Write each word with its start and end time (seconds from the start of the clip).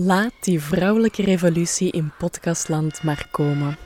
Laat 0.00 0.32
die 0.40 0.60
vrouwelijke 0.60 1.22
revolutie 1.22 1.90
in 1.90 2.12
podcastland 2.18 3.02
maar 3.02 3.28
komen. 3.30 3.76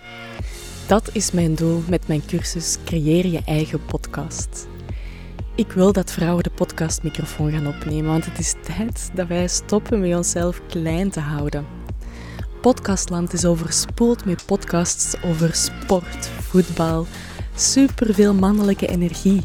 Dat 0.87 1.11
is 1.13 1.31
mijn 1.31 1.55
doel 1.55 1.83
met 1.89 2.09
mijn 2.09 2.27
cursus 2.27 2.77
Creëer 2.85 3.27
je 3.27 3.41
eigen 3.45 3.85
podcast. 3.85 4.67
Ik 5.55 5.73
wil 5.73 5.93
dat 5.93 6.13
vrouwen 6.13 6.43
de 6.43 6.51
podcastmicrofoon 6.51 7.51
gaan 7.51 7.67
opnemen, 7.67 8.11
want 8.11 8.25
het 8.25 8.39
is 8.39 8.55
tijd 8.63 9.11
dat 9.15 9.27
wij 9.27 9.49
stoppen 9.49 10.01
met 10.01 10.17
onszelf 10.17 10.61
klein 10.67 11.11
te 11.11 11.21
houden. 11.21 11.67
Podcastland 12.61 13.33
is 13.33 13.45
overspoeld 13.45 14.25
met 14.25 14.47
podcasts 14.47 15.23
over 15.23 15.55
sport, 15.55 16.27
voetbal, 16.27 17.07
superveel 17.55 18.35
mannelijke 18.35 18.87
energie. 18.87 19.43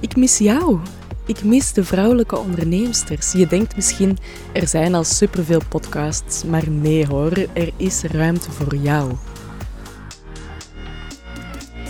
Ik 0.00 0.16
mis 0.16 0.38
jou. 0.38 0.80
Ik 1.26 1.44
mis 1.44 1.72
de 1.72 1.84
vrouwelijke 1.84 2.38
onderneemsters. 2.38 3.32
Je 3.32 3.46
denkt 3.46 3.76
misschien, 3.76 4.18
er 4.52 4.68
zijn 4.68 4.94
al 4.94 5.04
superveel 5.04 5.60
podcasts, 5.68 6.44
maar 6.44 6.70
nee 6.70 7.06
hoor, 7.06 7.32
er 7.52 7.70
is 7.76 8.02
ruimte 8.02 8.52
voor 8.52 8.76
jou. 8.76 9.12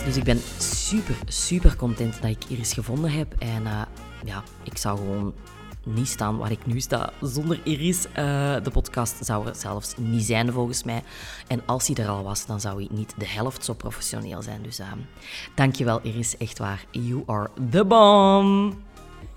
Dus 0.05 0.17
ik 0.17 0.23
ben 0.23 0.41
super, 0.57 1.15
super 1.27 1.75
content 1.75 2.21
dat 2.21 2.31
ik 2.31 2.43
Iris 2.47 2.73
gevonden 2.73 3.11
heb. 3.11 3.33
En 3.37 3.63
uh, 3.63 3.81
ja, 4.25 4.43
ik 4.63 4.77
zou 4.77 4.97
gewoon 4.97 5.33
niet 5.83 6.07
staan 6.07 6.37
waar 6.37 6.51
ik 6.51 6.65
nu 6.65 6.79
sta 6.79 7.13
zonder 7.21 7.59
Iris. 7.63 8.05
Uh, 8.05 8.13
de 8.63 8.71
podcast 8.71 9.25
zou 9.25 9.47
er 9.47 9.55
zelfs 9.55 9.93
niet 9.97 10.23
zijn 10.23 10.51
volgens 10.51 10.83
mij. 10.83 11.03
En 11.47 11.61
als 11.65 11.87
hij 11.87 11.95
er 11.95 12.09
al 12.09 12.23
was, 12.23 12.45
dan 12.45 12.59
zou 12.59 12.75
hij 12.75 12.87
niet 12.91 13.13
de 13.17 13.27
helft 13.27 13.65
zo 13.65 13.73
professioneel 13.73 14.41
zijn. 14.41 14.61
Dus 14.61 14.79
uh, 14.79 14.85
dankjewel 15.55 15.99
Iris, 16.01 16.37
echt 16.37 16.57
waar. 16.57 16.85
You 16.91 17.23
are 17.25 17.49
the 17.69 17.85
bomb! 17.85 18.73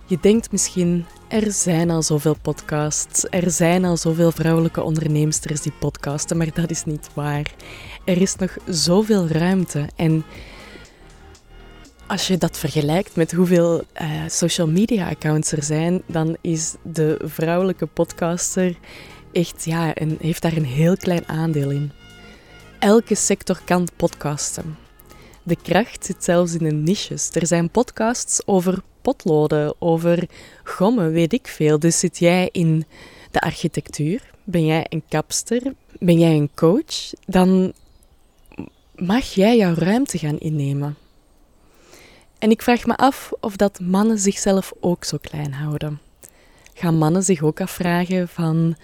Je 0.08 0.18
denkt 0.20 0.52
misschien, 0.52 1.06
er 1.28 1.52
zijn 1.52 1.90
al 1.90 2.02
zoveel 2.02 2.36
podcasts, 2.42 3.26
er 3.30 3.50
zijn 3.50 3.84
al 3.84 3.96
zoveel 3.96 4.32
vrouwelijke 4.32 4.82
onderneemsters 4.82 5.60
die 5.60 5.72
podcasten, 5.78 6.36
maar 6.36 6.54
dat 6.54 6.70
is 6.70 6.84
niet 6.84 7.10
waar. 7.14 7.54
Er 8.04 8.20
is 8.20 8.36
nog 8.36 8.56
zoveel 8.66 9.26
ruimte 9.26 9.88
en 9.96 10.24
als 12.06 12.26
je 12.26 12.38
dat 12.38 12.58
vergelijkt 12.58 13.16
met 13.16 13.32
hoeveel 13.32 13.82
uh, 14.02 14.10
social 14.26 14.68
media 14.68 15.08
accounts 15.08 15.52
er 15.52 15.62
zijn, 15.62 16.02
dan 16.06 16.36
is 16.40 16.74
de 16.82 17.20
vrouwelijke 17.24 17.86
podcaster 17.86 18.78
echt, 19.32 19.64
ja, 19.64 20.00
een, 20.00 20.16
heeft 20.20 20.42
daar 20.42 20.56
een 20.56 20.64
heel 20.64 20.96
klein 20.96 21.28
aandeel 21.28 21.70
in. 21.70 21.92
Elke 22.78 23.14
sector 23.14 23.60
kan 23.64 23.88
podcasten. 23.96 24.76
De 25.42 25.56
kracht 25.62 26.04
zit 26.04 26.24
zelfs 26.24 26.54
in 26.54 26.64
de 26.64 26.72
niches. 26.72 27.30
Er 27.32 27.46
zijn 27.46 27.70
podcasts 27.70 28.46
over 28.46 28.82
potloden, 29.08 29.74
over 29.78 30.28
gommen, 30.64 31.12
weet 31.12 31.32
ik 31.32 31.46
veel. 31.46 31.78
Dus 31.78 31.98
zit 31.98 32.18
jij 32.18 32.48
in 32.52 32.84
de 33.30 33.40
architectuur, 33.40 34.30
ben 34.44 34.66
jij 34.66 34.86
een 34.88 35.02
kapster, 35.08 35.62
ben 35.98 36.18
jij 36.18 36.36
een 36.36 36.50
coach, 36.54 37.12
dan 37.26 37.72
mag 38.94 39.24
jij 39.24 39.56
jouw 39.56 39.74
ruimte 39.74 40.18
gaan 40.18 40.38
innemen. 40.38 40.96
En 42.38 42.50
ik 42.50 42.62
vraag 42.62 42.86
me 42.86 42.96
af 42.96 43.32
of 43.40 43.56
dat 43.56 43.80
mannen 43.80 44.18
zichzelf 44.18 44.72
ook 44.80 45.04
zo 45.04 45.18
klein 45.20 45.52
houden. 45.52 46.00
Gaan 46.74 46.98
mannen 46.98 47.22
zich 47.22 47.42
ook 47.42 47.60
afvragen 47.60 48.28
van, 48.28 48.76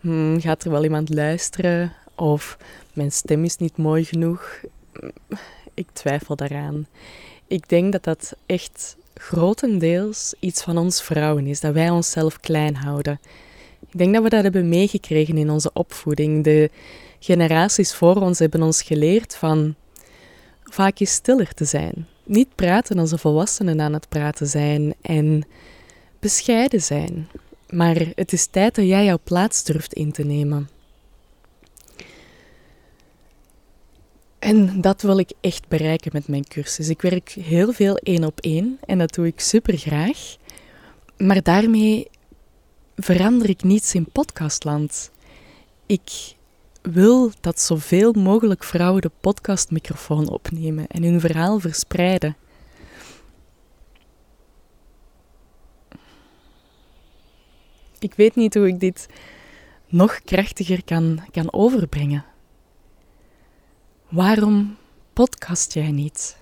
hmm, 0.00 0.40
gaat 0.40 0.64
er 0.64 0.70
wel 0.70 0.84
iemand 0.84 1.08
luisteren? 1.08 1.92
Of 2.14 2.58
mijn 2.92 3.12
stem 3.12 3.44
is 3.44 3.56
niet 3.56 3.76
mooi 3.76 4.04
genoeg? 4.04 4.60
Ik 5.74 5.88
twijfel 5.92 6.36
daaraan. 6.36 6.86
Ik 7.46 7.68
denk 7.68 7.92
dat 7.92 8.04
dat 8.04 8.36
echt 8.46 8.96
grotendeels 9.14 10.34
iets 10.38 10.62
van 10.62 10.78
ons 10.78 11.02
vrouwen 11.02 11.46
is, 11.46 11.60
dat 11.60 11.74
wij 11.74 11.90
onszelf 11.90 12.40
klein 12.40 12.76
houden. 12.76 13.20
Ik 13.80 13.98
denk 13.98 14.14
dat 14.14 14.22
we 14.22 14.28
dat 14.28 14.42
hebben 14.42 14.68
meegekregen 14.68 15.36
in 15.36 15.50
onze 15.50 15.70
opvoeding. 15.72 16.44
De 16.44 16.70
generaties 17.18 17.94
voor 17.94 18.16
ons 18.16 18.38
hebben 18.38 18.62
ons 18.62 18.82
geleerd 18.82 19.36
van 19.36 19.74
vaak 20.64 21.00
eens 21.00 21.12
stiller 21.12 21.54
te 21.54 21.64
zijn. 21.64 22.06
Niet 22.24 22.54
praten 22.54 22.98
als 22.98 23.10
de 23.10 23.18
volwassenen 23.18 23.80
aan 23.80 23.92
het 23.92 24.08
praten 24.08 24.46
zijn 24.46 24.94
en 25.00 25.44
bescheiden 26.20 26.82
zijn. 26.82 27.28
Maar 27.68 28.06
het 28.14 28.32
is 28.32 28.46
tijd 28.46 28.74
dat 28.74 28.86
jij 28.86 29.04
jouw 29.04 29.18
plaats 29.24 29.64
durft 29.64 29.92
in 29.92 30.12
te 30.12 30.24
nemen. 30.24 30.68
En 34.42 34.80
dat 34.80 35.02
wil 35.02 35.18
ik 35.18 35.32
echt 35.40 35.68
bereiken 35.68 36.10
met 36.12 36.28
mijn 36.28 36.44
cursus. 36.48 36.88
Ik 36.88 37.02
werk 37.02 37.28
heel 37.28 37.72
veel 37.72 37.96
één 37.96 38.24
op 38.24 38.40
één 38.40 38.78
en 38.86 38.98
dat 38.98 39.14
doe 39.14 39.26
ik 39.26 39.40
super 39.40 39.76
graag. 39.78 40.36
Maar 41.16 41.42
daarmee 41.42 42.08
verander 42.96 43.48
ik 43.48 43.62
niets 43.62 43.94
in 43.94 44.10
podcastland. 44.12 45.10
Ik 45.86 46.34
wil 46.80 47.30
dat 47.40 47.60
zoveel 47.60 48.12
mogelijk 48.12 48.64
vrouwen 48.64 49.02
de 49.02 49.10
podcastmicrofoon 49.20 50.28
opnemen 50.28 50.86
en 50.86 51.02
hun 51.02 51.20
verhaal 51.20 51.58
verspreiden. 51.60 52.36
Ik 57.98 58.14
weet 58.14 58.34
niet 58.34 58.54
hoe 58.54 58.66
ik 58.66 58.80
dit 58.80 59.06
nog 59.88 60.20
krachtiger 60.24 60.84
kan, 60.84 61.20
kan 61.30 61.52
overbrengen. 61.52 62.24
Waarom 64.12 64.76
podcast 65.12 65.72
jij 65.72 65.90
niet? 65.90 66.36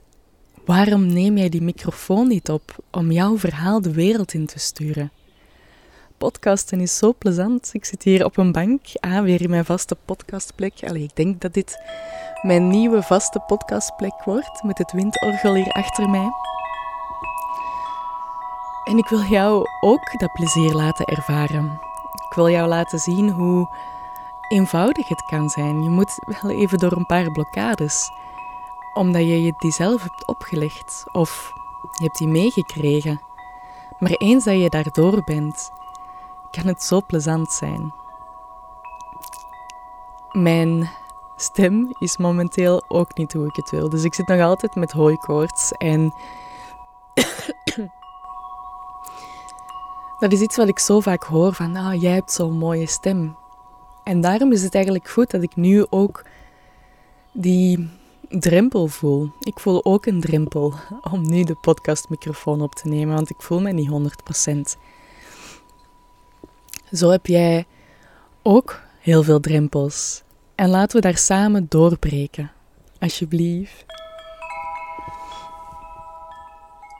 Waarom 0.64 1.06
neem 1.06 1.36
jij 1.36 1.48
die 1.48 1.62
microfoon 1.62 2.28
niet 2.28 2.50
op 2.50 2.76
om 2.90 3.10
jouw 3.10 3.38
verhaal 3.38 3.80
de 3.80 3.92
wereld 3.92 4.34
in 4.34 4.46
te 4.46 4.58
sturen? 4.58 5.12
Podcasten 6.18 6.80
is 6.80 6.96
zo 6.96 7.14
plezant. 7.18 7.70
Ik 7.72 7.84
zit 7.84 8.02
hier 8.02 8.24
op 8.24 8.36
een 8.36 8.52
bank, 8.52 8.80
ah, 9.00 9.22
weer 9.22 9.42
in 9.42 9.50
mijn 9.50 9.64
vaste 9.64 9.96
podcastplek. 10.04 10.72
Allee, 10.86 11.02
ik 11.02 11.16
denk 11.16 11.40
dat 11.40 11.54
dit 11.54 11.78
mijn 12.42 12.68
nieuwe 12.68 13.02
vaste 13.02 13.40
podcastplek 13.46 14.24
wordt, 14.24 14.62
met 14.62 14.78
het 14.78 14.92
windorgel 14.92 15.54
hier 15.54 15.72
achter 15.72 16.10
mij. 16.10 16.28
En 18.84 18.98
ik 18.98 19.08
wil 19.08 19.22
jou 19.22 19.66
ook 19.80 20.18
dat 20.20 20.32
plezier 20.32 20.72
laten 20.72 21.04
ervaren. 21.04 21.80
Ik 22.28 22.34
wil 22.34 22.48
jou 22.48 22.68
laten 22.68 22.98
zien 22.98 23.30
hoe 23.30 23.68
eenvoudig 24.50 25.08
het 25.08 25.22
kan 25.22 25.48
zijn. 25.48 25.82
Je 25.82 25.88
moet 25.88 26.18
wel 26.40 26.50
even 26.50 26.78
door 26.78 26.92
een 26.92 27.06
paar 27.06 27.30
blokkades, 27.30 28.10
omdat 28.94 29.22
je 29.22 29.42
je 29.42 29.54
die 29.58 29.72
zelf 29.72 30.02
hebt 30.02 30.26
opgelegd 30.26 31.04
of 31.12 31.52
je 31.98 32.04
hebt 32.04 32.18
die 32.18 32.28
meegekregen. 32.28 33.20
Maar 33.98 34.10
eens 34.10 34.44
dat 34.44 34.60
je 34.60 34.68
daardoor 34.68 35.24
bent, 35.24 35.70
kan 36.50 36.66
het 36.66 36.82
zo 36.82 37.00
plezant 37.06 37.52
zijn. 37.52 37.94
Mijn 40.32 40.90
stem 41.36 41.94
is 41.98 42.16
momenteel 42.16 42.82
ook 42.88 43.16
niet 43.16 43.32
hoe 43.32 43.46
ik 43.46 43.56
het 43.56 43.70
wil. 43.70 43.88
Dus 43.88 44.04
ik 44.04 44.14
zit 44.14 44.28
nog 44.28 44.40
altijd 44.40 44.74
met 44.74 44.92
hooikoorts 44.92 45.72
en 45.72 46.14
dat 50.18 50.32
is 50.32 50.40
iets 50.40 50.56
wat 50.56 50.68
ik 50.68 50.78
zo 50.78 51.00
vaak 51.00 51.22
hoor 51.22 51.52
van, 51.52 51.76
ah, 51.76 52.00
jij 52.00 52.12
hebt 52.12 52.32
zo'n 52.32 52.58
mooie 52.58 52.86
stem. 52.86 53.36
En 54.10 54.20
daarom 54.20 54.52
is 54.52 54.62
het 54.62 54.74
eigenlijk 54.74 55.08
goed 55.08 55.30
dat 55.30 55.42
ik 55.42 55.56
nu 55.56 55.86
ook 55.90 56.24
die 57.32 57.88
drempel 58.28 58.86
voel. 58.86 59.32
Ik 59.40 59.60
voel 59.60 59.84
ook 59.84 60.06
een 60.06 60.20
drempel 60.20 60.74
om 61.10 61.28
nu 61.28 61.44
de 61.44 61.54
podcastmicrofoon 61.60 62.60
op 62.60 62.74
te 62.74 62.88
nemen, 62.88 63.14
want 63.14 63.30
ik 63.30 63.42
voel 63.42 63.60
me 63.60 63.72
niet 63.72 63.90
100%. 64.76 64.78
Zo 66.92 67.10
heb 67.10 67.26
jij 67.26 67.66
ook 68.42 68.80
heel 69.00 69.22
veel 69.22 69.40
drempels. 69.40 70.22
En 70.54 70.68
laten 70.68 70.96
we 70.96 71.02
daar 71.02 71.16
samen 71.16 71.66
doorbreken. 71.68 72.52
Alsjeblieft. 72.98 73.84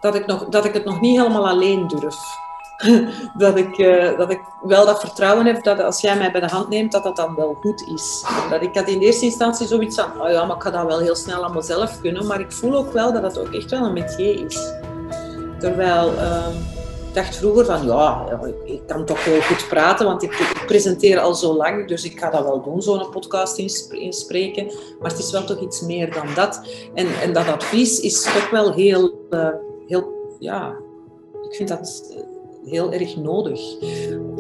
Dat 0.01 0.15
ik, 0.15 0.27
nog, 0.27 0.49
dat 0.49 0.65
ik 0.65 0.73
het 0.73 0.85
nog 0.85 1.01
niet 1.01 1.17
helemaal 1.17 1.49
alleen 1.49 1.89
durf. 1.89 2.49
dat, 3.39 3.57
ik, 3.57 3.79
uh, 3.79 4.19
dat 4.19 4.31
ik 4.31 4.41
wel 4.63 4.87
dat 4.87 5.01
vertrouwen 5.01 5.47
heb 5.47 5.65
dat 5.65 5.81
als 5.81 6.01
jij 6.01 6.17
mij 6.17 6.31
bij 6.33 6.41
de 6.41 6.47
hand 6.47 6.69
neemt, 6.69 6.93
dat 6.93 7.03
dat 7.03 7.17
dan 7.17 7.35
wel 7.35 7.55
goed 7.55 7.89
is. 7.95 8.25
Dat 8.51 8.63
ik 8.63 8.75
had 8.75 8.89
in 8.89 9.01
eerste 9.01 9.25
instantie 9.25 9.67
zoiets 9.67 9.97
van, 9.97 10.23
oh 10.23 10.31
ja, 10.31 10.45
maar 10.45 10.57
ik 10.57 10.63
ga 10.63 10.71
dat 10.71 10.87
wel 10.87 11.01
heel 11.01 11.15
snel 11.15 11.43
allemaal 11.43 11.63
zelf 11.63 12.01
kunnen. 12.01 12.27
Maar 12.27 12.41
ik 12.41 12.53
voel 12.53 12.75
ook 12.75 12.93
wel 12.93 13.13
dat 13.13 13.23
het 13.23 13.39
ook 13.39 13.55
echt 13.55 13.71
wel 13.71 13.85
een 13.85 13.93
métier 13.93 14.45
is. 14.45 14.73
Terwijl... 15.59 16.13
Uh, 16.13 16.47
ik 17.11 17.17
dacht 17.17 17.37
vroeger 17.37 17.65
van 17.65 17.87
ja, 17.87 18.41
ik 18.65 18.81
kan 18.87 19.05
toch 19.05 19.25
heel 19.25 19.41
goed 19.41 19.69
praten, 19.69 20.07
want 20.07 20.23
ik, 20.23 20.33
ik 20.33 20.63
presenteer 20.67 21.19
al 21.19 21.35
zo 21.35 21.55
lang, 21.57 21.89
dus 21.89 22.05
ik 22.05 22.19
ga 22.19 22.31
dat 22.31 22.43
wel 22.43 22.63
doen, 22.63 22.83
zo'n 22.83 23.11
podcast 23.11 23.59
inspreken. 23.91 24.65
Maar 25.01 25.11
het 25.11 25.19
is 25.19 25.31
wel 25.31 25.45
toch 25.45 25.61
iets 25.61 25.81
meer 25.81 26.13
dan 26.13 26.27
dat. 26.35 26.63
En, 26.95 27.07
en 27.23 27.33
dat 27.33 27.47
advies 27.47 28.01
is 28.01 28.23
toch 28.23 28.51
wel 28.51 28.73
heel, 28.73 29.13
uh, 29.31 29.49
heel 29.87 30.37
ja, 30.39 30.77
ik 31.49 31.55
vind 31.55 31.69
dat 31.69 32.03
heel 32.65 32.93
erg 32.93 33.17
nodig. 33.17 33.61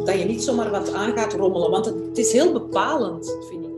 Dat 0.04 0.18
je 0.18 0.24
niet 0.24 0.42
zomaar 0.42 0.70
wat 0.70 0.92
aan 0.92 1.12
gaat 1.12 1.32
rommelen, 1.32 1.70
want 1.70 1.84
het, 1.84 2.18
is 2.18 2.32
heel 2.32 2.52
bepalend, 2.52 3.36
vind 3.50 3.64
ik. 3.64 3.70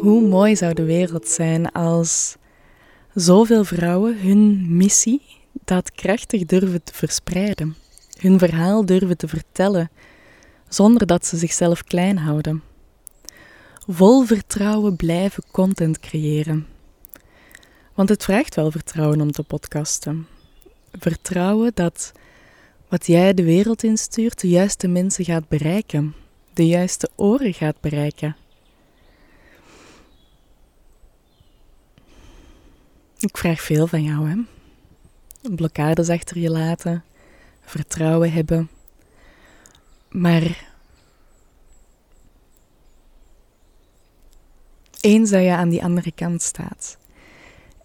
Hoe 0.00 0.20
mooi 0.20 0.56
zou 0.56 0.74
de 0.74 0.84
wereld 0.84 1.28
zijn 1.28 1.72
als 1.72 2.36
zoveel 3.14 3.64
vrouwen 3.64 4.20
hun 4.20 4.76
missie 4.76 5.22
daadkrachtig 5.64 6.44
durven 6.44 6.82
te 6.82 6.94
verspreiden, 6.94 7.76
hun 8.18 8.38
verhaal 8.38 8.86
durven 8.86 9.16
te 9.16 9.28
vertellen, 9.28 9.90
zonder 10.68 11.06
dat 11.06 11.26
ze 11.26 11.36
zichzelf 11.36 11.84
klein 11.84 12.18
houden. 12.18 12.62
Vol 13.86 14.22
vertrouwen 14.22 14.96
blijven 14.96 15.42
content 15.50 16.00
creëren. 16.00 16.66
Want 17.94 18.08
het 18.08 18.24
vraagt 18.24 18.54
wel 18.54 18.70
vertrouwen 18.70 19.20
om 19.20 19.32
te 19.32 19.42
podcasten. 19.42 20.26
Vertrouwen 20.92 21.70
dat 21.74 22.12
wat 22.88 23.06
jij 23.06 23.34
de 23.34 23.44
wereld 23.44 23.82
instuurt 23.82 24.40
de 24.40 24.48
juiste 24.48 24.88
mensen 24.88 25.24
gaat 25.24 25.48
bereiken, 25.48 26.14
de 26.52 26.66
juiste 26.66 27.10
oren 27.14 27.54
gaat 27.54 27.80
bereiken. 27.80 28.36
Ik 33.18 33.36
vraag 33.36 33.60
veel 33.60 33.86
van 33.86 34.02
jou, 34.02 34.28
hè? 34.28 34.36
Blokkades 35.54 36.08
achter 36.08 36.38
je 36.38 36.50
laten, 36.50 37.04
vertrouwen 37.60 38.32
hebben. 38.32 38.70
Maar 40.08 40.66
eens 45.00 45.30
dat 45.30 45.42
je 45.42 45.50
aan 45.50 45.68
die 45.68 45.84
andere 45.84 46.12
kant 46.12 46.42
staat 46.42 46.98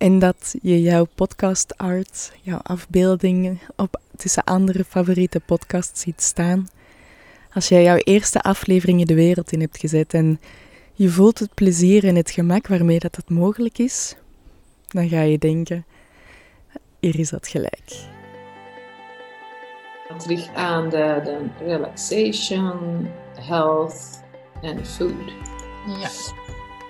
en 0.04 0.20
dat 0.20 0.56
je 0.62 0.82
jouw 0.82 1.06
podcast 1.16 1.78
art, 1.78 2.32
jouw 2.42 2.60
afbeeldingen 2.64 3.60
op, 3.76 4.00
tussen 4.16 4.44
andere 4.44 4.84
favoriete 4.84 5.40
podcasts 5.40 6.02
ziet 6.02 6.22
staan, 6.22 6.68
als 7.54 7.68
jij 7.68 7.84
jouw 7.84 7.98
eerste 7.98 8.42
afleveringen 8.42 9.08
de 9.08 9.14
wereld 9.14 9.52
in 9.52 9.60
hebt 9.60 9.78
gezet 9.78 10.14
en 10.14 10.40
je 10.94 11.10
voelt 11.10 11.40
het 11.40 11.54
plezier 11.54 12.04
en 12.04 12.16
het 12.16 12.32
gemak 12.32 12.68
waarmee 12.68 13.00
dat, 13.00 13.16
dat 13.16 13.30
mogelijk 13.30 13.78
is, 13.78 14.16
dan 14.88 15.10
ga 15.10 15.22
je 15.22 15.38
denken, 15.38 15.86
hier 17.00 17.20
is 17.20 17.30
dat 17.30 17.48
gelijk. 17.48 18.06
Terug 20.18 20.54
aan 20.54 20.90
de, 20.90 21.22
de 21.24 21.66
relaxation, 21.66 23.08
health 23.36 24.24
en 24.62 24.86
food. 24.86 25.34
Ja. 25.88 26.10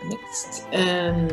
Next. 0.10 0.68
En 0.70 1.28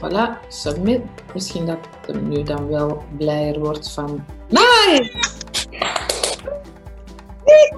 voilà, 0.00 0.38
submit. 0.48 1.00
Misschien 1.34 1.66
dat 1.66 1.78
hem 2.06 2.28
nu 2.28 2.42
dan 2.42 2.68
wel 2.68 3.04
blijer 3.16 3.58
wordt 3.58 3.92
van... 3.92 4.24
Nee! 4.48 5.10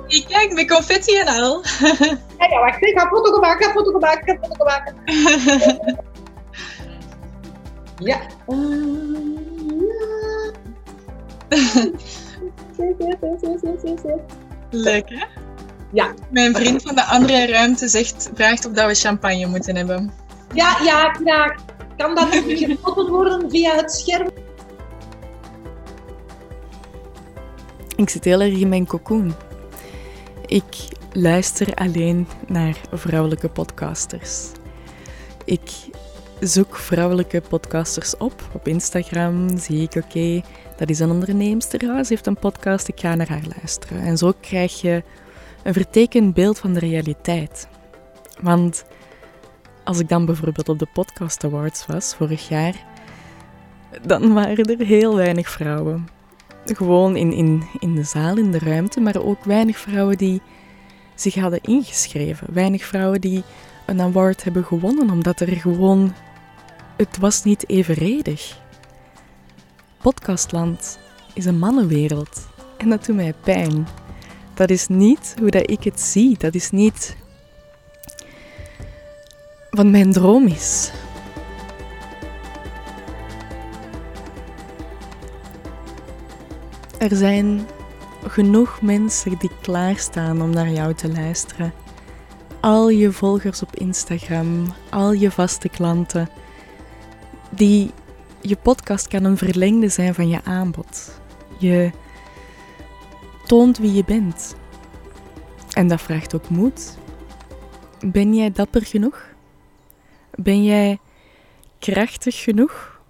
Ik 0.06 0.24
kijk 0.28 0.52
met 0.52 0.70
confetti 0.70 1.16
en 1.16 1.26
al. 1.26 1.62
Ja, 2.38 2.46
ja, 2.48 2.60
wacht, 2.60 2.82
ik 2.82 2.98
ga 2.98 3.08
foto 3.08 3.40
maken, 3.40 3.58
ik 3.60 3.66
ga 3.66 3.72
foto 3.72 3.98
maken, 3.98 4.32
ik 4.32 4.38
ga 4.40 4.46
foto 4.48 4.64
maken. 4.64 4.94
Ja. 8.00 8.20
Leuk 14.70 15.08
hè? 15.08 15.24
Ja. 15.92 16.14
Mijn 16.30 16.54
vriend 16.54 16.82
van 16.82 16.94
de 16.94 17.04
andere 17.04 17.46
ruimte 17.46 17.88
zegt, 17.88 18.30
vraagt 18.34 18.66
of 18.66 18.72
dat 18.72 18.86
we 18.86 18.94
champagne 18.94 19.46
moeten 19.46 19.76
hebben. 19.76 20.12
Ja, 20.52 20.76
ja, 20.82 21.10
graag. 21.10 21.54
Kan 22.00 22.14
dat 22.14 22.46
nu 22.46 22.56
gefoteld 22.56 23.08
worden 23.08 23.50
via 23.50 23.74
het 23.74 23.92
scherm? 23.92 24.30
Ik 27.96 28.08
zit 28.08 28.24
heel 28.24 28.40
erg 28.40 28.58
in 28.58 28.68
mijn 28.68 28.86
cocoon. 28.86 29.34
Ik 30.46 30.88
luister 31.12 31.74
alleen 31.74 32.28
naar 32.46 32.80
vrouwelijke 32.92 33.48
podcasters. 33.48 34.48
Ik 35.44 35.70
zoek 36.40 36.76
vrouwelijke 36.76 37.42
podcasters 37.48 38.16
op. 38.16 38.48
Op 38.52 38.68
Instagram 38.68 39.58
zie 39.58 39.82
ik, 39.82 40.04
oké, 40.04 40.42
dat 40.76 40.90
is 40.90 40.98
een 40.98 41.10
onderneemster. 41.10 41.84
Ja, 41.84 42.04
ze 42.04 42.12
heeft 42.12 42.26
een 42.26 42.38
podcast, 42.38 42.88
ik 42.88 43.00
ga 43.00 43.14
naar 43.14 43.28
haar 43.28 43.46
luisteren. 43.56 44.02
En 44.02 44.18
zo 44.18 44.32
krijg 44.40 44.80
je 44.80 45.02
een 45.62 45.72
vertekend 45.72 46.34
beeld 46.34 46.58
van 46.58 46.72
de 46.72 46.80
realiteit. 46.80 47.68
Want 48.40 48.84
als 49.90 49.98
ik 49.98 50.08
dan 50.08 50.24
bijvoorbeeld 50.24 50.68
op 50.68 50.78
de 50.78 50.88
Podcast 50.92 51.44
Awards 51.44 51.86
was 51.86 52.14
vorig 52.14 52.48
jaar, 52.48 52.74
dan 54.02 54.32
waren 54.32 54.64
er 54.64 54.86
heel 54.86 55.16
weinig 55.16 55.50
vrouwen. 55.50 56.08
Gewoon 56.64 57.16
in, 57.16 57.32
in, 57.32 57.62
in 57.78 57.94
de 57.94 58.04
zaal, 58.04 58.36
in 58.36 58.50
de 58.50 58.58
ruimte, 58.58 59.00
maar 59.00 59.22
ook 59.22 59.44
weinig 59.44 59.78
vrouwen 59.78 60.16
die 60.16 60.42
zich 61.14 61.34
hadden 61.34 61.60
ingeschreven. 61.62 62.46
Weinig 62.52 62.84
vrouwen 62.84 63.20
die 63.20 63.42
een 63.86 64.00
award 64.00 64.44
hebben 64.44 64.64
gewonnen, 64.64 65.10
omdat 65.10 65.40
er 65.40 65.56
gewoon. 65.56 66.14
Het 66.96 67.18
was 67.18 67.44
niet 67.44 67.68
evenredig. 67.68 68.58
Podcastland 70.02 70.98
is 71.34 71.44
een 71.44 71.58
mannenwereld 71.58 72.48
en 72.76 72.88
dat 72.88 73.04
doet 73.04 73.16
mij 73.16 73.34
pijn. 73.44 73.86
Dat 74.54 74.70
is 74.70 74.86
niet 74.86 75.34
hoe 75.38 75.50
dat 75.50 75.70
ik 75.70 75.84
het 75.84 76.00
zie. 76.00 76.38
Dat 76.38 76.54
is 76.54 76.70
niet 76.70 77.16
wat 79.70 79.86
mijn 79.86 80.12
droom 80.12 80.46
is. 80.46 80.90
Er 86.98 87.16
zijn 87.16 87.66
genoeg 88.26 88.82
mensen 88.82 89.38
die 89.38 89.50
klaarstaan 89.60 90.42
om 90.42 90.50
naar 90.50 90.70
jou 90.70 90.94
te 90.94 91.12
luisteren. 91.12 91.72
Al 92.60 92.88
je 92.88 93.12
volgers 93.12 93.62
op 93.62 93.76
Instagram, 93.76 94.66
al 94.90 95.12
je 95.12 95.30
vaste 95.30 95.68
klanten, 95.68 96.28
die 97.50 97.90
je 98.40 98.56
podcast 98.56 99.08
kan 99.08 99.24
een 99.24 99.36
verlengde 99.36 99.88
zijn 99.88 100.14
van 100.14 100.28
je 100.28 100.44
aanbod. 100.44 101.20
Je 101.58 101.90
toont 103.46 103.78
wie 103.78 103.92
je 103.92 104.04
bent. 104.04 104.56
En 105.72 105.88
dat 105.88 106.00
vraagt 106.00 106.34
ook 106.34 106.48
moed. 106.48 106.98
Ben 108.00 108.34
jij 108.34 108.52
dapper 108.52 108.82
genoeg? 108.86 109.29
Ben 110.34 110.64
jij 110.64 110.98
krachtig 111.78 112.42
genoeg 112.42 113.00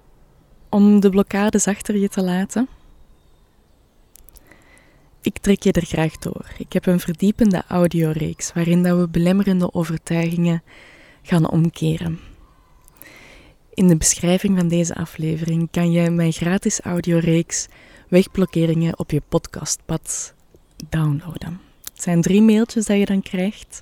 om 0.69 1.01
de 1.01 1.11
blokkades 1.11 1.67
achter 1.67 1.97
je 1.97 2.09
te 2.09 2.23
laten? 2.23 2.69
Ik 5.23 5.39
trek 5.39 5.63
je 5.63 5.73
er 5.73 5.87
graag 5.87 6.19
door. 6.19 6.47
Ik 6.59 6.73
heb 6.73 6.87
een 6.87 7.01
verdiepende 7.01 7.63
audioreeks 7.69 8.53
waarin 8.53 8.83
dat 8.83 8.99
we 8.99 9.09
belemmerende 9.09 9.75
overtuigingen 9.75 10.63
gaan 11.23 11.51
omkeren. 11.51 12.19
In 13.75 13.89
de 13.89 13.97
beschrijving 13.97 14.59
van 14.59 14.69
deze 14.69 14.95
aflevering 14.95 15.69
kan 15.71 15.91
je 15.91 16.11
mijn 16.11 16.33
gratis 16.33 16.81
audioreeks 16.81 17.69
Wegblokkeringen 18.09 18.99
op 18.99 19.11
je 19.11 19.23
podcastpad 19.29 20.35
downloaden. 20.89 21.61
Het 21.93 22.03
zijn 22.03 22.21
drie 22.23 22.43
mailtjes 22.43 22.87
dat 22.87 22.99
je 22.99 23.05
dan 23.05 23.23
krijgt 23.23 23.81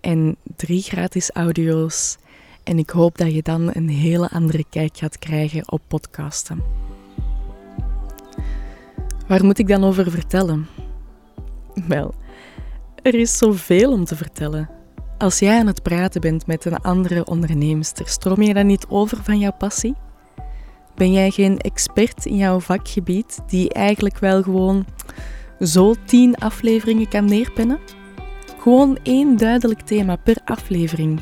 en 0.00 0.36
drie 0.56 0.82
gratis 0.82 1.30
audio's. 1.30 2.16
En 2.64 2.78
ik 2.78 2.90
hoop 2.90 3.18
dat 3.18 3.32
je 3.32 3.42
dan 3.42 3.70
een 3.72 3.88
hele 3.88 4.30
andere 4.30 4.64
kijk 4.70 4.96
gaat 4.96 5.18
krijgen 5.18 5.72
op 5.72 5.82
podcasten. 5.88 6.62
Waar 9.26 9.44
moet 9.44 9.58
ik 9.58 9.68
dan 9.68 9.84
over 9.84 10.10
vertellen? 10.10 10.66
Wel, 11.88 12.14
er 13.02 13.14
is 13.14 13.38
zoveel 13.38 13.92
om 13.92 14.04
te 14.04 14.16
vertellen. 14.16 14.70
Als 15.18 15.38
jij 15.38 15.58
aan 15.58 15.66
het 15.66 15.82
praten 15.82 16.20
bent 16.20 16.46
met 16.46 16.64
een 16.64 16.76
andere 16.76 17.24
onderneemster, 17.24 18.08
stroom 18.08 18.42
je 18.42 18.54
dan 18.54 18.66
niet 18.66 18.86
over 18.88 19.22
van 19.22 19.38
jouw 19.38 19.52
passie? 19.58 19.94
Ben 20.94 21.12
jij 21.12 21.30
geen 21.30 21.58
expert 21.58 22.26
in 22.26 22.36
jouw 22.36 22.60
vakgebied 22.60 23.40
die 23.46 23.72
eigenlijk 23.72 24.18
wel 24.18 24.42
gewoon 24.42 24.86
zo 25.60 25.94
tien 26.04 26.36
afleveringen 26.36 27.08
kan 27.08 27.24
neerpennen? 27.24 27.78
Gewoon 28.58 28.98
één 29.02 29.36
duidelijk 29.36 29.80
thema 29.80 30.16
per 30.16 30.36
aflevering. 30.44 31.20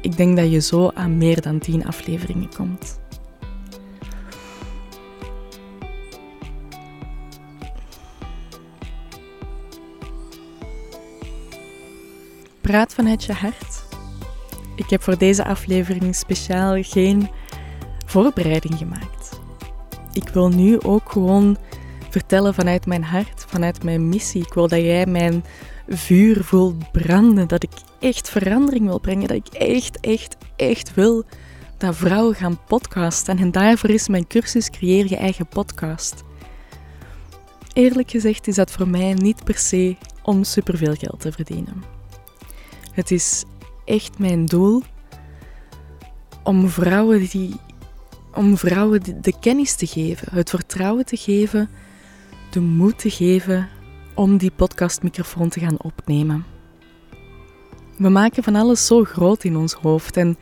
Ik 0.00 0.16
denk 0.16 0.36
dat 0.36 0.50
je 0.50 0.60
zo 0.60 0.90
aan 0.94 1.16
meer 1.16 1.40
dan 1.40 1.58
tien 1.58 1.86
afleveringen 1.86 2.54
komt. 2.56 3.00
Praat 12.60 12.94
vanuit 12.94 13.24
je 13.24 13.32
hart. 13.32 13.84
Ik 14.76 14.90
heb 14.90 15.02
voor 15.02 15.18
deze 15.18 15.44
aflevering 15.44 16.14
speciaal 16.14 16.82
geen 16.82 17.28
voorbereiding 18.06 18.78
gemaakt. 18.78 19.40
Ik 20.12 20.28
wil 20.28 20.48
nu 20.48 20.80
ook 20.80 21.10
gewoon 21.12 21.56
vertellen 22.10 22.54
vanuit 22.54 22.86
mijn 22.86 23.04
hart, 23.04 23.44
vanuit 23.48 23.82
mijn 23.82 24.08
missie. 24.08 24.42
Ik 24.42 24.54
wil 24.54 24.68
dat 24.68 24.80
jij 24.80 25.06
mijn 25.06 25.44
vuur 25.88 26.44
voelt 26.44 26.92
branden, 26.92 27.48
dat 27.48 27.62
ik 27.62 27.70
echt 28.00 28.30
verandering 28.30 28.86
wil 28.86 29.00
brengen, 29.00 29.28
dat 29.28 29.36
ik 29.36 29.46
echt, 29.46 30.00
echt, 30.00 30.36
echt 30.56 30.94
wil 30.94 31.24
dat 31.76 31.96
vrouwen 31.96 32.34
gaan 32.34 32.64
podcasten. 32.66 33.38
En 33.38 33.50
daarvoor 33.50 33.90
is 33.90 34.08
mijn 34.08 34.26
cursus 34.26 34.70
Creëer 34.70 35.08
je 35.08 35.16
eigen 35.16 35.46
podcast. 35.46 36.24
Eerlijk 37.72 38.10
gezegd 38.10 38.46
is 38.46 38.54
dat 38.54 38.70
voor 38.70 38.88
mij 38.88 39.14
niet 39.14 39.44
per 39.44 39.58
se 39.58 39.96
om 40.22 40.44
superveel 40.44 40.94
geld 40.94 41.20
te 41.20 41.32
verdienen. 41.32 41.84
Het 42.92 43.10
is 43.10 43.44
echt 43.84 44.18
mijn 44.18 44.46
doel 44.46 44.82
om 46.42 46.68
vrouwen, 46.68 47.28
die, 47.28 47.54
om 48.34 48.56
vrouwen 48.56 49.22
de 49.22 49.34
kennis 49.40 49.74
te 49.74 49.86
geven, 49.86 50.28
het 50.34 50.50
vertrouwen 50.50 51.04
te 51.04 51.16
geven, 51.16 51.68
de 52.50 52.60
moed 52.60 52.98
te 52.98 53.10
geven 53.10 53.68
om 54.18 54.36
die 54.36 54.50
podcastmicrofoon 54.50 55.48
te 55.48 55.60
gaan 55.60 55.80
opnemen. 55.80 56.44
We 57.96 58.08
maken 58.08 58.42
van 58.42 58.54
alles 58.54 58.86
zo 58.86 59.04
groot 59.04 59.44
in 59.44 59.56
ons 59.56 59.72
hoofd 59.72 60.16
en 60.16 60.36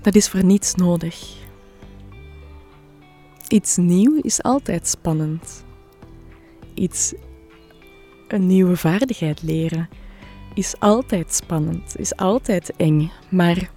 dat 0.00 0.14
is 0.14 0.28
voor 0.28 0.44
niets 0.44 0.74
nodig. 0.74 1.36
Iets 3.48 3.76
nieuw 3.76 4.18
is 4.22 4.42
altijd 4.42 4.88
spannend. 4.88 5.64
Iets, 6.74 7.14
een 8.28 8.46
nieuwe 8.46 8.76
vaardigheid 8.76 9.42
leren, 9.42 9.88
is 10.54 10.74
altijd 10.78 11.34
spannend, 11.34 11.98
is 11.98 12.16
altijd 12.16 12.76
eng. 12.76 13.10
Maar 13.28 13.70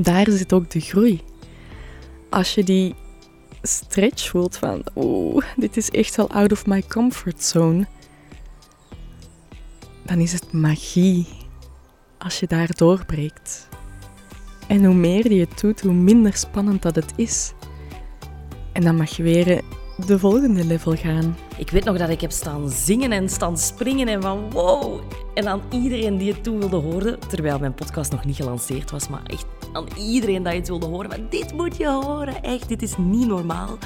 daar 0.00 0.30
zit 0.30 0.52
ook 0.52 0.70
de 0.70 0.80
groei. 0.80 1.20
Als 2.30 2.54
je 2.54 2.64
die 2.64 2.94
stretch 3.62 4.28
voelt 4.28 4.56
van, 4.56 4.82
oeh, 4.96 5.44
dit 5.56 5.76
is 5.76 5.90
echt 5.90 6.16
wel 6.16 6.30
out 6.30 6.52
of 6.52 6.66
my 6.66 6.82
comfort 6.82 7.44
zone, 7.44 7.86
dan 10.08 10.18
is 10.18 10.32
het 10.32 10.52
magie 10.52 11.26
als 12.18 12.40
je 12.40 12.46
daar 12.46 12.68
doorbreekt. 12.76 13.68
En 14.66 14.84
hoe 14.84 14.94
meer 14.94 15.32
je 15.32 15.40
het 15.40 15.60
doet, 15.60 15.80
hoe 15.80 15.92
minder 15.92 16.36
spannend 16.36 16.82
dat 16.82 16.94
het 16.94 17.12
is. 17.16 17.52
En 18.72 18.82
dan 18.82 18.96
mag 18.96 19.16
je 19.16 19.22
weer 19.22 19.62
de 20.06 20.18
volgende 20.18 20.64
level 20.64 20.96
gaan. 20.96 21.36
Ik 21.56 21.70
weet 21.70 21.84
nog 21.84 21.98
dat 21.98 22.08
ik 22.08 22.20
heb 22.20 22.30
staan 22.30 22.70
zingen 22.70 23.12
en 23.12 23.28
staan 23.28 23.58
springen 23.58 24.08
en 24.08 24.22
van 24.22 24.50
wow. 24.50 25.00
En 25.34 25.48
aan 25.48 25.62
iedereen 25.70 26.16
die 26.16 26.32
het 26.32 26.42
toen 26.42 26.58
wilde 26.58 26.76
horen, 26.76 27.18
terwijl 27.28 27.58
mijn 27.58 27.74
podcast 27.74 28.10
nog 28.10 28.24
niet 28.24 28.36
gelanceerd 28.36 28.90
was, 28.90 29.08
maar 29.08 29.22
echt 29.26 29.46
aan 29.72 29.86
iedereen 29.96 30.42
dat 30.42 30.52
je 30.52 30.58
het 30.58 30.68
wilde 30.68 30.86
horen. 30.86 31.08
Maar 31.08 31.30
dit 31.30 31.52
moet 31.52 31.76
je 31.76 31.88
horen, 31.88 32.42
echt, 32.42 32.68
dit 32.68 32.82
is 32.82 32.96
niet 32.96 33.26
normaal. 33.26 33.78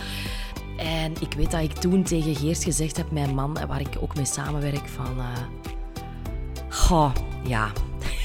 En 0.76 1.12
ik 1.21 1.33
weet 1.37 1.50
dat 1.50 1.62
ik 1.62 1.73
toen 1.73 2.02
tegen 2.02 2.37
Geert 2.37 2.64
gezegd 2.64 2.97
heb, 2.97 3.11
mijn 3.11 3.35
man, 3.35 3.59
waar 3.69 3.81
ik 3.81 3.97
ook 4.00 4.14
mee 4.17 4.25
samenwerk, 4.25 4.88
van... 4.88 5.17
Uh, 5.19 5.73
goh, 6.73 7.12
ja, 7.45 7.73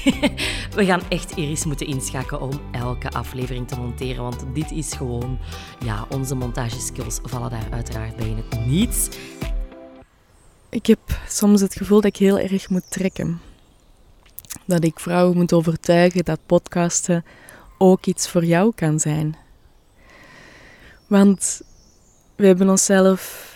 we 0.76 0.84
gaan 0.84 1.02
echt 1.08 1.36
Iris 1.36 1.64
moeten 1.64 1.86
inschakelen 1.86 2.40
om 2.40 2.60
elke 2.72 3.10
aflevering 3.10 3.68
te 3.68 3.76
monteren. 3.76 4.22
Want 4.22 4.44
dit 4.54 4.70
is 4.70 4.92
gewoon, 4.92 5.38
ja, 5.84 6.06
onze 6.08 6.34
montageskills 6.34 7.18
vallen 7.22 7.50
daar 7.50 7.66
uiteraard 7.70 8.16
bij 8.16 8.28
in 8.28 8.36
het 8.36 8.66
niets. 8.66 9.08
Ik 10.68 10.86
heb 10.86 10.98
soms 11.28 11.60
het 11.60 11.74
gevoel 11.74 12.00
dat 12.00 12.10
ik 12.10 12.16
heel 12.16 12.38
erg 12.38 12.68
moet 12.68 12.90
trekken. 12.90 13.40
Dat 14.64 14.84
ik 14.84 15.00
vrouwen 15.00 15.36
moet 15.36 15.52
overtuigen 15.52 16.24
dat 16.24 16.46
podcasten 16.46 17.24
ook 17.78 18.06
iets 18.06 18.28
voor 18.28 18.44
jou 18.44 18.72
kan 18.74 19.00
zijn. 19.00 19.36
Want 21.06 21.60
we 22.36 22.46
hebben 22.46 22.68
onszelf 22.68 23.47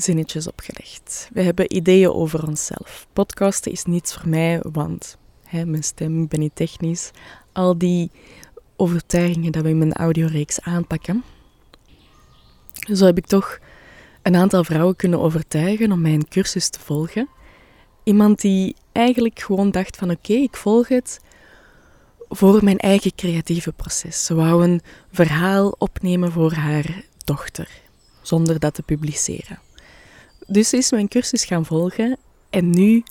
zinnetjes 0.00 0.46
opgelegd. 0.46 1.28
We 1.32 1.42
hebben 1.42 1.76
ideeën 1.76 2.12
over 2.12 2.46
onszelf. 2.46 3.06
Podcasten 3.12 3.72
is 3.72 3.84
niets 3.84 4.14
voor 4.14 4.28
mij, 4.28 4.60
want 4.72 5.16
hè, 5.44 5.64
mijn 5.64 5.82
stem, 5.82 6.22
ik 6.22 6.28
ben 6.28 6.40
niet 6.40 6.56
technisch. 6.56 7.10
Al 7.52 7.78
die 7.78 8.10
overtuigingen 8.76 9.52
dat 9.52 9.62
we 9.62 9.68
in 9.68 9.78
mijn 9.78 9.92
audioreeks 9.92 10.60
aanpakken. 10.60 11.24
Zo 12.92 13.04
heb 13.04 13.18
ik 13.18 13.26
toch 13.26 13.58
een 14.22 14.36
aantal 14.36 14.64
vrouwen 14.64 14.96
kunnen 14.96 15.20
overtuigen 15.20 15.92
om 15.92 16.00
mijn 16.00 16.28
cursus 16.28 16.68
te 16.68 16.80
volgen. 16.80 17.28
Iemand 18.04 18.40
die 18.40 18.76
eigenlijk 18.92 19.40
gewoon 19.40 19.70
dacht 19.70 19.96
van 19.96 20.10
oké, 20.10 20.32
ik 20.32 20.56
volg 20.56 20.88
het 20.88 21.20
voor 22.28 22.64
mijn 22.64 22.78
eigen 22.78 23.14
creatieve 23.14 23.72
proces. 23.72 24.24
Ze 24.24 24.34
wou 24.34 24.64
een 24.64 24.80
verhaal 25.12 25.74
opnemen 25.78 26.32
voor 26.32 26.52
haar 26.52 27.02
dochter, 27.24 27.68
zonder 28.22 28.58
dat 28.58 28.74
te 28.74 28.82
publiceren. 28.82 29.58
Dus 30.50 30.68
ze 30.68 30.76
is 30.76 30.90
mijn 30.90 31.08
cursus 31.08 31.44
gaan 31.44 31.64
volgen 31.64 32.16
en 32.50 32.70
nu 32.70 33.02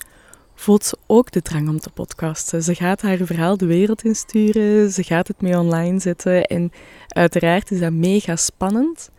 voelt 0.54 0.84
ze 0.84 0.96
ook 1.06 1.30
de 1.30 1.42
drang 1.42 1.68
om 1.68 1.80
te 1.80 1.90
podcasten. 1.90 2.62
Ze 2.62 2.74
gaat 2.74 3.02
haar 3.02 3.16
verhaal 3.16 3.56
de 3.56 3.66
wereld 3.66 4.04
insturen, 4.04 4.90
ze 4.90 5.02
gaat 5.02 5.28
het 5.28 5.40
mee 5.40 5.58
online 5.58 5.98
zetten 5.98 6.44
en 6.44 6.72
uiteraard 7.08 7.70
is 7.70 7.80
dat 7.80 7.92
mega 7.92 8.36
spannend. 8.36 9.10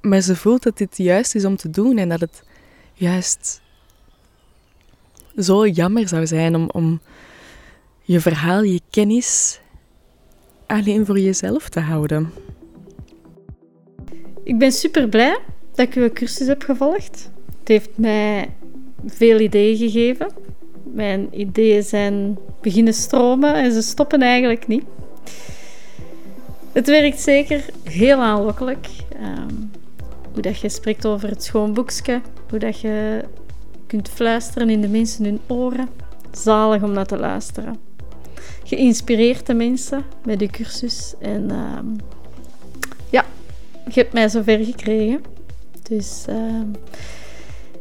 Maar 0.00 0.20
ze 0.20 0.36
voelt 0.36 0.62
dat 0.62 0.78
dit 0.78 0.96
juist 0.96 1.34
is 1.34 1.44
om 1.44 1.56
te 1.56 1.70
doen 1.70 1.98
en 1.98 2.08
dat 2.08 2.20
het 2.20 2.42
juist 2.94 3.60
zo 5.36 5.66
jammer 5.66 6.08
zou 6.08 6.26
zijn 6.26 6.54
om, 6.54 6.70
om 6.70 7.00
je 8.02 8.20
verhaal, 8.20 8.62
je 8.62 8.80
kennis 8.90 9.60
alleen 10.66 11.06
voor 11.06 11.18
jezelf 11.18 11.68
te 11.68 11.80
houden. 11.80 12.32
Ik 14.42 14.58
ben 14.58 14.72
super 14.72 15.08
blij 15.08 15.38
dat 15.78 15.86
ik 15.86 15.94
uw 15.94 16.12
cursus 16.12 16.46
heb 16.46 16.62
gevolgd. 16.62 17.30
Het 17.58 17.68
heeft 17.68 17.90
mij 17.94 18.50
veel 19.06 19.40
ideeën 19.40 19.76
gegeven. 19.76 20.28
Mijn 20.82 21.40
ideeën 21.40 21.82
zijn 21.82 22.38
beginnen 22.60 22.94
stromen 22.94 23.54
en 23.54 23.72
ze 23.72 23.82
stoppen 23.82 24.22
eigenlijk 24.22 24.66
niet. 24.66 24.84
Het 26.72 26.86
werkt 26.86 27.20
zeker 27.20 27.64
heel 27.82 28.18
aanlokkelijk. 28.18 28.88
Ehm, 29.20 29.54
hoe 30.32 30.42
dat 30.42 30.60
je 30.60 30.68
spreekt 30.68 31.06
over 31.06 31.28
het 31.28 31.42
schoonboekje, 31.42 32.20
hoe 32.50 32.58
dat 32.58 32.80
je 32.80 33.24
kunt 33.86 34.08
fluisteren 34.08 34.70
in 34.70 34.80
de 34.80 34.88
mensen 34.88 35.24
hun 35.24 35.40
oren. 35.46 35.88
Zalig 36.32 36.82
om 36.82 36.92
naar 36.92 37.06
te 37.06 37.18
luisteren. 37.18 37.78
Geïnspireerd 38.64 39.46
de 39.46 39.54
mensen 39.54 40.04
met 40.24 40.38
de 40.38 40.46
cursus. 40.46 41.14
En 41.20 41.50
ehm, 41.50 41.86
ja, 43.10 43.24
je 43.84 44.00
hebt 44.00 44.12
mij 44.12 44.28
zover 44.28 44.64
gekregen. 44.64 45.37
Dus 45.88 46.24
uh, 46.28 46.62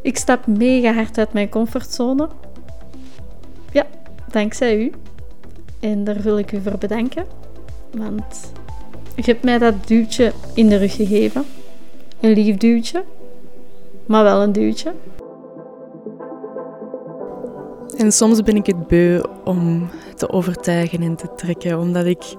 ik 0.02 0.18
stap 0.18 0.48
mega 0.48 0.94
hard 0.94 1.18
uit 1.18 1.34
mijn 1.34 1.50
comfortzone. 1.50 2.30
Ja, 3.72 3.86
dankzij 4.32 4.78
u. 4.78 4.92
En 5.80 6.04
daar 6.04 6.22
wil 6.22 6.38
ik 6.38 6.52
u 6.52 6.62
voor 6.62 6.78
bedanken. 6.78 7.26
Want 7.92 8.52
u 9.16 9.22
hebt 9.22 9.44
mij 9.44 9.58
dat 9.58 9.88
duwtje 9.88 10.32
in 10.54 10.70
de 10.70 10.76
rug 10.76 10.96
gegeven. 10.96 11.46
Een 12.20 12.32
lief 12.32 12.58
duwtje, 12.58 13.04
maar 14.06 14.24
wel 14.24 14.42
een 14.42 14.52
duwtje. 14.52 14.94
En 17.98 18.12
soms 18.12 18.42
ben 18.42 18.56
ik 18.56 18.66
het 18.66 18.88
beu 18.88 19.22
om 19.44 19.90
te 20.16 20.30
overtuigen 20.30 21.02
en 21.02 21.16
te 21.16 21.28
trekken, 21.36 21.80
omdat 21.80 22.06
ik. 22.06 22.36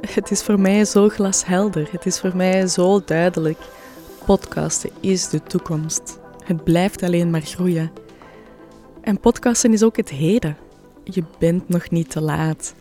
Het 0.00 0.30
is 0.30 0.42
voor 0.42 0.60
mij 0.60 0.84
zo 0.84 1.08
glashelder. 1.08 1.88
Het 1.90 2.06
is 2.06 2.20
voor 2.20 2.36
mij 2.36 2.66
zo 2.66 3.00
duidelijk 3.04 3.58
podcasten 4.24 4.90
is 5.00 5.28
de 5.28 5.42
toekomst. 5.42 6.18
Het 6.44 6.64
blijft 6.64 7.02
alleen 7.02 7.30
maar 7.30 7.40
groeien. 7.40 7.90
En 9.00 9.20
podcasten 9.20 9.72
is 9.72 9.82
ook 9.82 9.96
het 9.96 10.08
heden. 10.08 10.56
Je 11.04 11.24
bent 11.38 11.68
nog 11.68 11.90
niet 11.90 12.10
te 12.10 12.20
laat. 12.20 12.74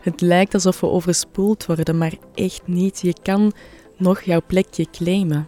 Het 0.00 0.20
lijkt 0.20 0.54
alsof 0.54 0.80
we 0.80 0.86
overspoeld 0.86 1.66
worden, 1.66 1.98
maar 1.98 2.14
echt 2.34 2.62
niet. 2.64 3.00
Je 3.00 3.14
kan 3.22 3.52
nog 3.96 4.22
jouw 4.22 4.40
plekje 4.46 4.86
claimen. 4.90 5.46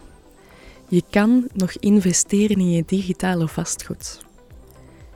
Je 0.87 1.03
kan 1.09 1.47
nog 1.53 1.71
investeren 1.71 2.57
in 2.57 2.71
je 2.71 2.83
digitale 2.85 3.47
vastgoed. 3.47 4.19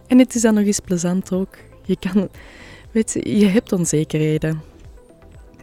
En 0.07 0.19
het 0.19 0.35
is 0.35 0.41
dan 0.41 0.53
nog 0.53 0.65
eens 0.65 0.79
plezant 0.79 1.31
ook. 1.31 1.57
Je 1.85 1.97
kan, 1.99 2.29
weet 2.91 3.11
je, 3.11 3.39
je 3.39 3.45
hebt 3.45 3.71
onzekerheden. 3.71 4.61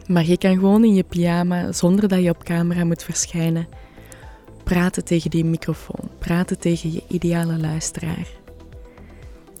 Maar 0.07 0.25
je 0.25 0.37
kan 0.37 0.53
gewoon 0.53 0.83
in 0.83 0.93
je 0.93 1.03
pyjama, 1.03 1.71
zonder 1.71 2.07
dat 2.07 2.21
je 2.21 2.29
op 2.29 2.43
camera 2.43 2.85
moet 2.85 3.03
verschijnen, 3.03 3.67
praten 4.71 5.03
tegen 5.03 5.29
die 5.29 5.45
microfoon, 5.45 6.09
praten 6.19 6.59
tegen 6.59 6.91
je 6.91 7.03
ideale 7.07 7.57
luisteraar. 7.57 8.27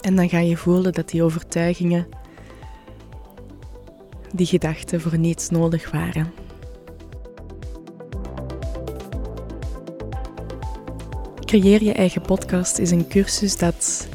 En 0.01 0.15
dan 0.15 0.29
ga 0.29 0.39
je 0.39 0.57
voelen 0.57 0.93
dat 0.93 1.09
die 1.09 1.23
overtuigingen, 1.23 2.07
die 4.33 4.45
gedachten 4.45 5.01
voor 5.01 5.17
niets 5.17 5.49
nodig 5.49 5.91
waren. 5.91 6.33
Creëer 11.45 11.83
je 11.83 11.93
eigen 11.93 12.21
podcast 12.21 12.77
is 12.77 12.91
een 12.91 13.07
cursus 13.07 13.57
dat 13.57 14.07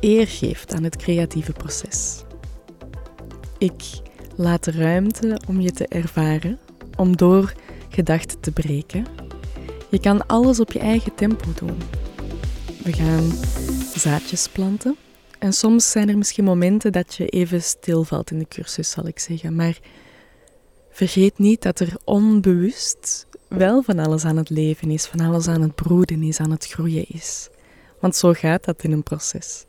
eer 0.00 0.26
geeft 0.26 0.74
aan 0.74 0.82
het 0.82 0.96
creatieve 0.96 1.52
proces. 1.52 2.22
Ik 3.58 3.84
laat 4.36 4.66
ruimte 4.66 5.40
om 5.48 5.60
je 5.60 5.70
te 5.70 5.86
ervaren, 5.86 6.58
om 6.96 7.16
door 7.16 7.52
gedachten 7.88 8.40
te 8.40 8.52
breken 8.52 9.06
je 9.92 10.00
kan 10.00 10.26
alles 10.26 10.60
op 10.60 10.72
je 10.72 10.78
eigen 10.78 11.14
tempo 11.14 11.46
doen. 11.54 11.78
We 12.82 12.92
gaan 12.92 13.32
zaadjes 13.94 14.48
planten. 14.48 14.96
En 15.38 15.52
soms 15.52 15.90
zijn 15.90 16.08
er 16.08 16.18
misschien 16.18 16.44
momenten 16.44 16.92
dat 16.92 17.14
je 17.14 17.26
even 17.26 17.62
stilvalt 17.62 18.30
in 18.30 18.38
de 18.38 18.48
cursus, 18.48 18.90
zal 18.90 19.06
ik 19.06 19.18
zeggen. 19.18 19.54
Maar 19.54 19.78
vergeet 20.90 21.38
niet 21.38 21.62
dat 21.62 21.80
er 21.80 21.96
onbewust 22.04 23.26
wel 23.48 23.82
van 23.82 23.98
alles 23.98 24.24
aan 24.24 24.36
het 24.36 24.50
leven 24.50 24.90
is, 24.90 25.06
van 25.06 25.20
alles 25.20 25.48
aan 25.48 25.62
het 25.62 25.74
broeden 25.74 26.22
is, 26.22 26.40
aan 26.40 26.50
het 26.50 26.66
groeien 26.66 27.04
is. 27.08 27.48
Want 28.00 28.16
zo 28.16 28.32
gaat 28.32 28.64
dat 28.64 28.82
in 28.82 28.92
een 28.92 29.02
proces. 29.02 29.64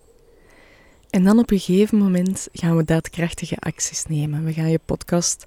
En 1.09 1.23
dan 1.23 1.39
op 1.39 1.51
een 1.51 1.59
gegeven 1.59 1.97
moment 1.97 2.47
gaan 2.53 2.77
we 2.77 2.83
daadkrachtige 2.83 3.57
acties 3.59 4.05
nemen. 4.05 4.43
We 4.43 4.53
gaan 4.53 4.69
je 4.69 4.79
podcast 4.85 5.45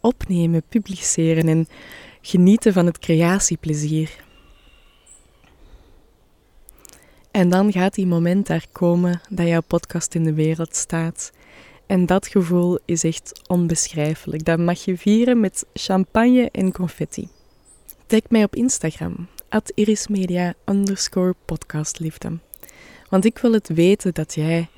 opnemen, 0.00 0.62
publiceren 0.68 1.48
en 1.48 1.68
genieten 2.26 2.72
van 2.72 2.86
het 2.86 2.98
creatieplezier. 2.98 4.24
En 7.30 7.48
dan 7.48 7.72
gaat 7.72 7.94
die 7.94 8.06
moment 8.06 8.46
daar 8.46 8.66
komen 8.72 9.20
dat 9.28 9.46
jouw 9.46 9.60
podcast 9.60 10.14
in 10.14 10.24
de 10.24 10.34
wereld 10.34 10.76
staat. 10.76 11.32
En 11.86 12.06
dat 12.06 12.26
gevoel 12.26 12.78
is 12.84 13.04
echt 13.04 13.42
onbeschrijfelijk. 13.46 14.44
Dat 14.44 14.58
mag 14.58 14.84
je 14.84 14.96
vieren 14.96 15.40
met 15.40 15.66
champagne 15.74 16.48
en 16.52 16.72
confetti. 16.72 17.28
Tag 18.06 18.20
mij 18.28 18.44
op 18.44 18.56
Instagram, 18.56 19.28
at 19.48 19.72
irismedia 19.74 20.54
underscore 20.64 21.34
podcastliefde. 21.44 22.38
Want 23.08 23.24
ik 23.24 23.38
wil 23.38 23.52
het 23.52 23.68
weten 23.68 24.14
dat 24.14 24.34
jij... 24.34 24.68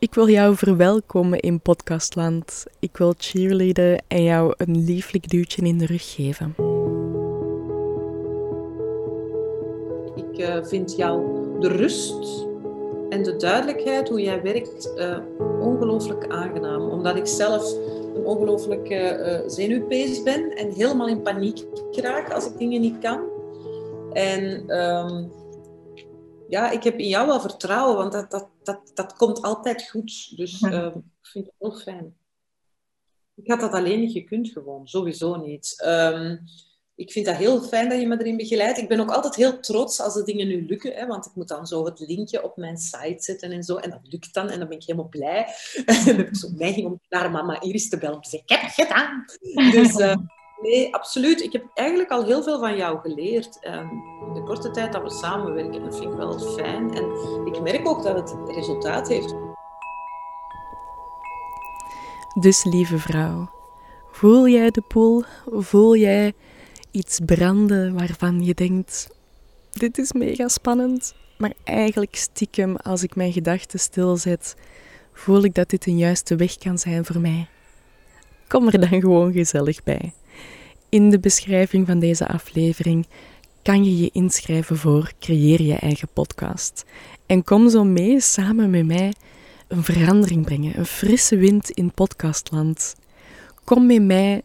Ik 0.00 0.14
wil 0.14 0.28
jou 0.28 0.56
verwelkomen 0.56 1.40
in 1.40 1.60
podcastland. 1.60 2.66
Ik 2.78 2.96
wil 2.96 3.14
cheerleaden 3.16 4.02
en 4.08 4.22
jou 4.22 4.54
een 4.56 4.84
lieflijk 4.84 5.30
duwtje 5.30 5.62
in 5.62 5.78
de 5.78 5.86
rug 5.86 6.14
geven. 6.14 6.54
Ik 10.14 10.38
uh, 10.38 10.64
vind 10.64 10.96
jou 10.96 11.20
de 11.60 11.68
rust 11.68 12.46
en 13.08 13.22
de 13.22 13.36
duidelijkheid 13.36 14.08
hoe 14.08 14.20
jij 14.20 14.42
werkt 14.42 14.92
uh, 14.96 15.18
ongelooflijk 15.60 16.26
aangenaam. 16.26 16.82
Omdat 16.82 17.16
ik 17.16 17.26
zelf 17.26 17.72
een 18.14 18.24
ongelooflijke 18.24 19.40
uh, 19.44 19.50
zenuwpees 19.50 20.22
ben 20.22 20.56
en 20.56 20.70
helemaal 20.70 21.08
in 21.08 21.22
paniek 21.22 21.64
raak 21.90 22.32
als 22.32 22.46
ik 22.46 22.58
dingen 22.58 22.80
niet 22.80 22.98
kan. 22.98 23.20
En 24.12 24.76
um, 24.78 25.32
ja, 26.48 26.70
ik 26.70 26.82
heb 26.82 26.98
in 26.98 27.08
jou 27.08 27.26
wel 27.26 27.40
vertrouwen, 27.40 27.96
want 27.96 28.12
dat, 28.12 28.30
dat, 28.30 28.46
dat, 28.68 28.90
dat 28.94 29.12
komt 29.12 29.42
altijd 29.42 29.88
goed. 29.88 30.36
Dus 30.36 30.60
uh, 30.60 30.86
ik 30.94 31.26
vind 31.26 31.46
het 31.46 31.54
heel 31.58 31.78
fijn. 31.78 32.16
Ik 33.34 33.50
had 33.50 33.60
dat 33.60 33.72
alleen 33.72 34.00
niet 34.00 34.12
gekund 34.12 34.48
gewoon, 34.48 34.88
sowieso 34.88 35.36
niet. 35.36 35.82
Um, 35.86 36.44
ik 36.94 37.12
vind 37.12 37.26
dat 37.26 37.36
heel 37.36 37.62
fijn 37.62 37.88
dat 37.88 38.00
je 38.00 38.06
me 38.06 38.18
erin 38.20 38.36
begeleidt. 38.36 38.78
Ik 38.78 38.88
ben 38.88 39.00
ook 39.00 39.10
altijd 39.10 39.34
heel 39.34 39.60
trots 39.60 40.00
als 40.00 40.14
de 40.14 40.22
dingen 40.22 40.46
nu 40.46 40.66
lukken, 40.66 40.94
hè, 40.94 41.06
want 41.06 41.26
ik 41.26 41.34
moet 41.34 41.48
dan 41.48 41.66
zo 41.66 41.84
het 41.84 41.98
linkje 41.98 42.44
op 42.44 42.56
mijn 42.56 42.76
site 42.76 43.22
zetten 43.22 43.52
en 43.52 43.62
zo. 43.62 43.76
En 43.76 43.90
dat 43.90 44.00
lukt 44.02 44.34
dan 44.34 44.48
en 44.48 44.58
dan 44.58 44.68
ben 44.68 44.78
ik 44.78 44.84
helemaal 44.84 45.08
blij. 45.08 45.46
en 45.86 46.04
dan 46.04 46.16
heb 46.16 46.28
ik 46.28 46.36
zo 46.36 46.48
neiging 46.54 46.86
om 46.86 47.00
naar 47.08 47.30
mama 47.30 47.60
Iris 47.60 47.88
te 47.88 47.98
bellen 47.98 48.14
om 48.14 48.22
te 48.22 48.30
zeggen, 48.30 48.48
ik 48.48 48.60
heb 48.60 48.70
het 48.70 48.86
gedaan. 48.86 49.24
Dus 49.80 49.94
uh, 49.94 50.16
nee, 50.62 50.94
absoluut. 50.94 51.42
Ik 51.42 51.52
heb 51.52 51.64
eigenlijk 51.74 52.10
al 52.10 52.24
heel 52.24 52.42
veel 52.42 52.58
van 52.58 52.76
jou 52.76 52.98
geleerd. 52.98 53.58
Um, 53.66 54.02
in 54.26 54.34
de 54.34 54.42
korte 54.42 54.70
tijd 54.70 54.92
dat 54.92 55.02
we 55.02 55.10
samenwerken, 55.10 55.84
dat 55.84 55.98
vind 55.98 56.10
ik 56.10 56.16
wel 56.16 56.38
fijn. 56.38 56.94
En 56.94 57.04
ik 57.44 57.60
merk 57.60 57.88
ook 57.88 58.02
dat 58.02 58.16
het 58.16 58.54
resultaat 58.54 59.08
heeft. 59.08 59.34
Dus 62.40 62.64
lieve 62.64 62.98
vrouw, 62.98 63.50
voel 64.10 64.48
jij 64.48 64.70
de 64.70 64.82
poel? 64.88 65.24
Voel 65.46 65.96
jij 65.96 66.34
iets 66.90 67.20
branden 67.26 67.94
waarvan 67.94 68.44
je 68.44 68.54
denkt: 68.54 69.08
dit 69.70 69.98
is 69.98 70.12
mega 70.12 70.48
spannend, 70.48 71.14
maar 71.38 71.52
eigenlijk 71.64 72.16
stiekem 72.16 72.76
als 72.76 73.02
ik 73.02 73.16
mijn 73.16 73.32
gedachten 73.32 73.78
stilzet, 73.78 74.54
voel 75.12 75.44
ik 75.44 75.54
dat 75.54 75.70
dit 75.70 75.86
een 75.86 75.98
juiste 75.98 76.36
weg 76.36 76.56
kan 76.56 76.78
zijn 76.78 77.04
voor 77.04 77.20
mij. 77.20 77.48
Kom 78.48 78.66
er 78.66 78.80
dan 78.80 79.00
gewoon 79.00 79.32
gezellig 79.32 79.82
bij. 79.82 80.12
In 80.90 81.10
de 81.10 81.18
beschrijving 81.18 81.86
van 81.86 81.98
deze 81.98 82.28
aflevering 82.28 83.06
kan 83.62 83.84
je 83.84 83.98
je 83.98 84.10
inschrijven 84.12 84.76
voor 84.76 85.12
Creëer 85.20 85.62
je 85.62 85.74
eigen 85.74 86.08
podcast. 86.12 86.84
En 87.26 87.44
kom 87.44 87.70
zo 87.70 87.84
mee 87.84 88.20
samen 88.20 88.70
met 88.70 88.86
mij 88.86 89.12
een 89.66 89.84
verandering 89.84 90.44
brengen, 90.44 90.78
een 90.78 90.86
frisse 90.86 91.36
wind 91.36 91.70
in 91.70 91.92
podcastland. 91.92 92.96
Kom 93.64 93.86
met 93.86 94.02
mij 94.02 94.42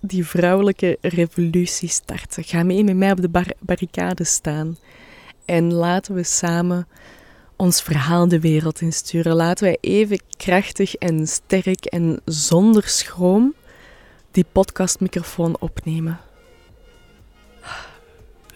die 0.00 0.26
vrouwelijke 0.26 0.98
revolutie 1.00 1.88
starten. 1.88 2.44
Ga 2.44 2.62
mee 2.62 2.84
met 2.84 2.96
mij 2.96 3.10
op 3.10 3.20
de 3.20 3.28
bar 3.28 3.52
barricade 3.58 4.24
staan. 4.24 4.76
En 5.44 5.72
laten 5.72 6.14
we 6.14 6.22
samen 6.22 6.88
ons 7.56 7.82
verhaal 7.82 8.28
de 8.28 8.40
wereld 8.40 8.80
insturen. 8.80 9.34
Laten 9.34 9.64
wij 9.64 9.78
even 9.80 10.20
krachtig 10.36 10.94
en 10.94 11.26
sterk 11.26 11.84
en 11.84 12.20
zonder 12.24 12.88
schroom 12.88 13.54
die 14.30 14.44
podcastmicrofoon 14.52 15.56
opnemen. 15.58 16.20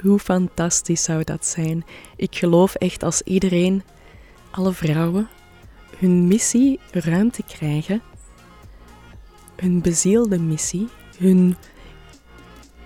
Hoe 0.00 0.18
fantastisch 0.18 1.02
zou 1.02 1.24
dat 1.24 1.46
zijn? 1.46 1.84
Ik 2.16 2.36
geloof 2.36 2.74
echt 2.74 3.02
als 3.02 3.22
iedereen, 3.22 3.82
alle 4.50 4.72
vrouwen, 4.72 5.28
hun 5.98 6.26
missie 6.26 6.80
ruimte 6.90 7.42
krijgen, 7.42 8.02
hun 9.56 9.80
bezielde 9.80 10.38
missie, 10.38 10.88
hun 11.18 11.56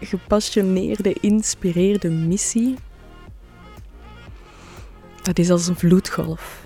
gepassioneerde, 0.01 1.13
inspireerde 1.13 2.11
missie, 2.11 2.75
dat 5.23 5.39
is 5.39 5.51
als 5.51 5.67
een 5.67 5.77
vloedgolf. 5.77 6.65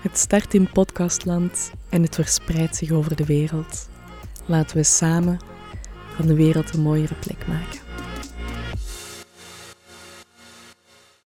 Het 0.00 0.18
start 0.18 0.54
in 0.54 0.70
podcastland 0.72 1.72
en 1.88 2.02
het 2.02 2.14
verspreidt 2.14 2.76
zich 2.76 2.90
over 2.90 3.16
de 3.16 3.24
wereld. 3.24 3.90
Laten 4.46 4.76
we 4.76 4.82
samen 4.82 5.38
van 6.16 6.26
de 6.26 6.34
wereld 6.34 6.74
een 6.74 6.80
mooiere 6.80 7.14
plek 7.14 7.46
maken. 7.46 7.81